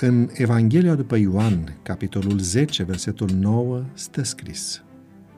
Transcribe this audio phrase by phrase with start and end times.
[0.00, 4.82] În Evanghelia după Ioan, capitolul 10, versetul 9, stă scris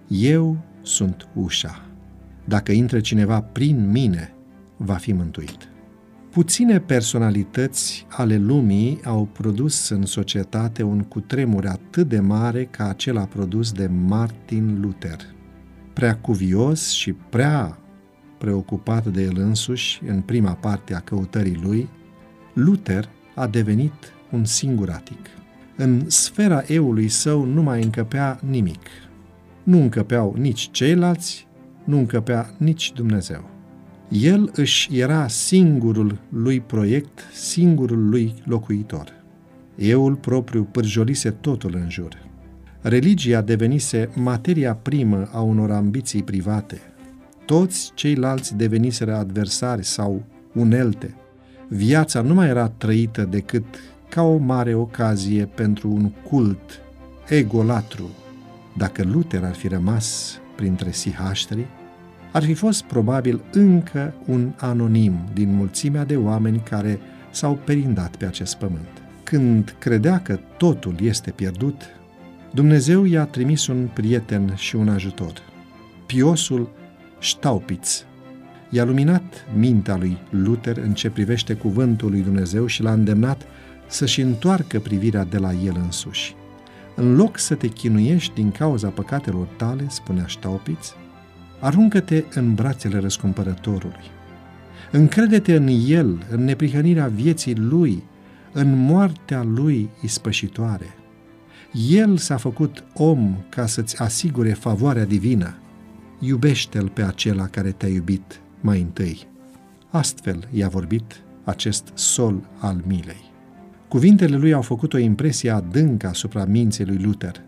[0.08, 1.86] Eu sunt ușa.
[2.44, 4.34] Dacă intră cineva prin mine,
[4.76, 5.68] va fi mântuit.
[6.30, 13.24] Puține personalități ale lumii au produs în societate un cutremur atât de mare ca acela
[13.24, 15.20] produs de Martin Luther.
[15.92, 17.78] Prea cuvios și prea
[18.38, 21.88] preocupat de el însuși în prima parte a căutării lui,
[22.52, 23.92] Luther a devenit
[24.34, 25.26] un singuratic.
[25.76, 28.86] În sfera eului său nu mai încăpea nimic.
[29.62, 31.46] Nu încăpeau nici ceilalți,
[31.84, 33.50] nu încăpea nici Dumnezeu.
[34.08, 39.12] El își era singurul lui proiect, singurul lui locuitor.
[39.76, 42.22] Eul propriu pârjolise totul în jur.
[42.80, 46.80] Religia devenise materia primă a unor ambiții private.
[47.44, 50.24] Toți ceilalți deveniseră adversari sau
[50.54, 51.14] unelte.
[51.68, 53.64] Viața nu mai era trăită decât
[54.14, 56.80] ca o mare ocazie pentru un cult
[57.28, 58.10] egolatru.
[58.76, 61.66] Dacă Luther ar fi rămas printre sihaștrii,
[62.32, 66.98] ar fi fost probabil încă un anonim din mulțimea de oameni care
[67.30, 69.02] s-au perindat pe acest pământ.
[69.22, 71.82] Când credea că totul este pierdut,
[72.52, 75.32] Dumnezeu i-a trimis un prieten și un ajutor.
[76.06, 76.70] Piosul
[77.20, 78.04] Staupitz
[78.70, 83.46] i-a luminat mintea lui Luther în ce privește cuvântul lui Dumnezeu și l-a îndemnat
[83.94, 86.34] să-și întoarcă privirea de la el însuși.
[86.94, 90.94] În loc să te chinuiești din cauza păcatelor tale, spunea Staupitz,
[91.60, 94.10] aruncă-te în brațele răscumpărătorului.
[94.90, 98.02] Încrede-te în El, în neprihănirea vieții Lui,
[98.52, 100.94] în moartea Lui ispășitoare.
[101.88, 105.54] El s-a făcut om ca să-ți asigure favoarea divină.
[106.18, 109.26] Iubește-L pe acela care te-a iubit mai întâi.
[109.90, 113.33] Astfel i-a vorbit acest sol al milei.
[113.94, 117.42] Cuvintele lui au făcut o impresie adâncă asupra minții lui Luther.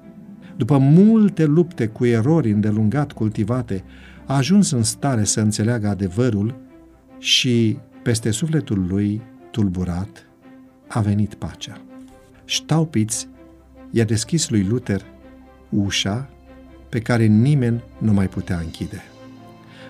[0.56, 3.84] După multe lupte cu erori îndelungat cultivate,
[4.26, 6.54] a ajuns în stare să înțeleagă adevărul
[7.18, 10.26] și peste sufletul lui, tulburat,
[10.88, 11.80] a venit pacea.
[12.44, 13.28] Staupitz
[13.90, 15.02] i-a deschis lui Luther
[15.68, 16.28] ușa
[16.88, 19.02] pe care nimeni nu mai putea închide.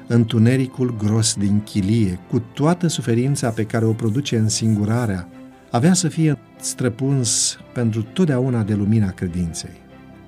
[0.06, 5.28] Întunericul gros din chilie, cu toată suferința pe care o produce însingurarea,
[5.76, 9.70] avea să fie străpuns pentru totdeauna de lumina credinței.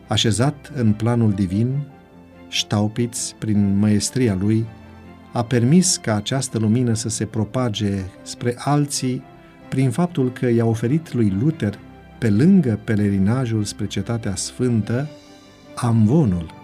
[0.08, 1.86] Așezat în planul divin,
[2.50, 4.66] Staupitz, prin măestria lui,
[5.32, 7.92] a permis ca această lumină să se propage
[8.22, 9.22] spre alții
[9.68, 11.78] prin faptul că i-a oferit lui Luther,
[12.18, 15.08] pe lângă pelerinajul spre cetatea sfântă,
[15.74, 16.54] amvonul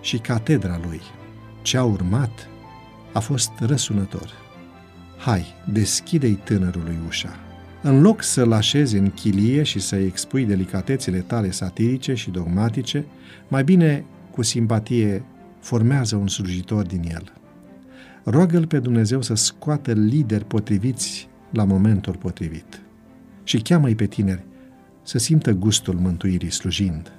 [0.00, 1.00] și catedra lui.
[1.62, 2.48] Ce a urmat
[3.12, 4.30] a fost răsunător.
[5.18, 7.49] Hai, deschide-i tânărului ușa.
[7.82, 13.04] În loc să-l așezi în chilie și să-i expui delicatețile tale satirice și dogmatice,
[13.48, 15.24] mai bine cu simpatie
[15.60, 17.32] formează un slujitor din el.
[18.24, 22.80] Roagă-L pe Dumnezeu să scoată lideri potriviți la momentul potrivit
[23.44, 24.44] și cheamă-i pe tineri
[25.02, 27.12] să simtă gustul mântuirii slujind.